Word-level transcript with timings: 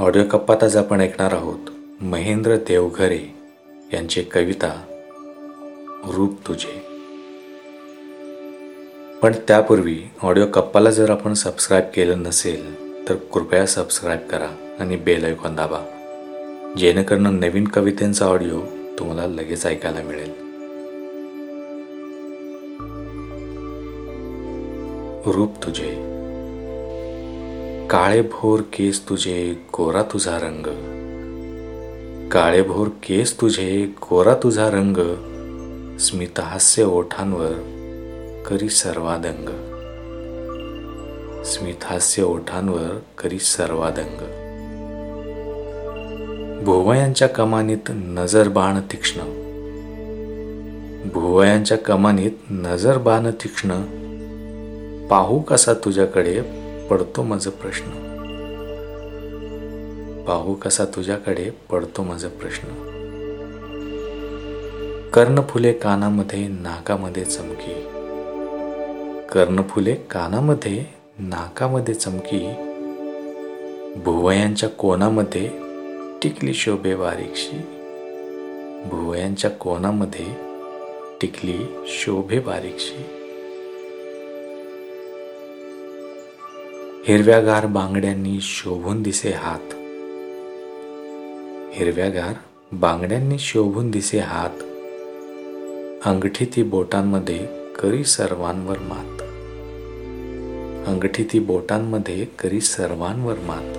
Audio 0.00 0.22
कप्पात 0.30 0.64
आज 0.64 0.76
आपण 0.76 1.00
ऐकणार 1.00 1.32
आहोत. 1.32 1.58
महेंद्र 2.00 2.56
देवघरे 2.56 3.34
यांची 3.92 4.22
कविता 4.22 4.84
रूप 6.04 6.48
तुझे. 6.48 6.82
पण 9.22 9.32
त्यापूर्वी 9.48 10.02
ऑडिओ 10.22 10.46
कप्पाला 10.46 10.90
जर 10.90 11.10
आपण 11.10 11.34
सबस्क्राईब 11.34 11.84
केलं 11.94 12.18
नसेल 12.18 12.74
तर 13.08 13.14
कृपया 13.14 13.66
सबस्क्राईब 13.66 14.28
करा 14.28 14.76
आणि 14.80 14.96
बेल 14.96 15.24
ऐकून 15.24 15.54
दाबा. 15.54 15.78
जेणेकरून 16.78 17.40
नवीन 17.40 17.68
कवितेंचा 17.68 18.26
ऑडिओ 18.26 18.60
तुम्हाला 18.98 19.26
लगेच 19.26 19.66
ऐकायला 19.66 20.02
मिळेल. 20.02 20.30
रूप 25.34 25.66
तुझे. 25.66 26.07
काळे 27.90 28.22
भोर 28.22 28.60
केस 28.60 29.08
तुझे 29.08 29.54
गोरा 29.78 30.02
तुझा 30.02 30.38
रंग. 30.38 30.66
काळे 32.28 32.62
भोर 32.62 32.88
केस 32.88 33.40
तुझे 33.40 33.86
गोरा 33.86 34.34
तुझा 34.34 34.70
रंग. 34.70 34.96
स्मितहास्य 35.98 36.84
ओठांवर 36.84 37.52
करी 38.48 38.68
सर्वादंग. 38.68 39.48
स्मितहास्य 41.44 42.22
ओठांवर 42.22 42.98
करी 43.18 43.38
सर्वादंग. 43.38 44.18
भुवयांच्या 46.64 47.28
कमानीत 47.28 47.90
नजर 47.90 48.48
बाण 48.48 48.80
तीक्ष्ण. 48.80 49.20
भुवयांच्या 51.12 51.78
कमानीत 51.78 52.32
नजर 52.50 52.98
बाण 52.98 53.30
तीक्ष्ण. 53.30 53.82
पाहू 55.06 55.40
कसा 55.40 55.74
तुझ्याकडे 55.74 56.67
पडतो 56.90 57.22
माझा 57.22 57.50
प्रश्न. 57.50 57.90
पाहू 60.28 60.54
कसा 60.54 60.84
तुझ्याकडे 60.84 61.50
पडतो 61.50 62.02
माझा 62.02 62.28
प्रश्न. 62.28 62.68
कर्णफुले 65.14 65.72
कानामध्ये 65.72 66.48
नाकामध्ये 66.48 67.24
चमकी. 67.24 67.82
कर्णफुले 69.28 69.94
कानामध्ये 69.94 70.84
नाकामध्ये 71.18 71.94
चमकी. 71.94 72.54
भुवयांच्या 73.96 74.68
कोणामध्ये 74.68 75.50
टिकली 76.22 76.54
शोभे 76.54 76.94
बारीकशी 76.94 77.58
भुवयांच्या 78.84 79.50
कोणामध्ये 79.50 80.26
टिकली 81.20 81.84
शोभे 81.86 82.38
बारीकशी 82.38 83.17
हिरव्यागार 87.08 87.66
बांगड्यांनी 87.66 88.38
शोभून 88.40 89.02
दिसे 89.02 89.30
हात. 89.30 89.74
हिरव्यागार 91.72 92.32
बांगड्यांनी 92.72 93.38
शोभून 93.38 93.90
दिसे 93.90 94.18
हात. 94.18 94.50
अंगठी 96.08 96.44
ती 96.44 96.62
बोटांमध्ये 96.62 97.46
करी 97.78 98.04
सर्वांवर 98.04 98.76
मात. 98.78 99.22
अंगठी 100.88 101.24
ती 101.24 101.38
बोटांमध्ये 101.38 102.24
करी 102.24 102.60
सर्वांवर 102.60 103.34
मात. 103.38 103.72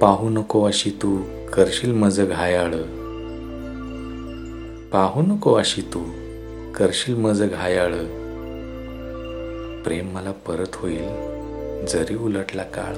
पाहू 0.00 0.28
नको 0.28 0.64
अशी 0.64 0.90
तू 0.90 1.22
करशील 1.52 1.92
मज 1.92 2.20
घायाळ. 2.20 2.74
पाहू 4.92 5.22
नको 5.22 5.54
अशी 5.54 5.80
तू 5.80 6.04
करशील 6.74 7.14
मज 7.14 7.42
घायाळ. 7.42 7.92
प्रेम 9.84 10.10
मला 10.14 10.32
परत 10.32 10.74
होईल 10.74 11.06
जरी 11.86 12.14
उलटला 12.16 12.62
काळ. 12.62 12.94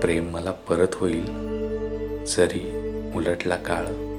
प्रेम 0.00 0.30
मला 0.30 0.50
परत 0.50 0.88
होईल 0.92 1.24
जरी 2.24 2.72
उलटला 3.14 3.56
काळ. 3.56 4.09